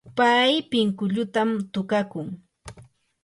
pay 0.17 0.51
pinkullutam 0.69 1.49
tukakun. 1.73 2.27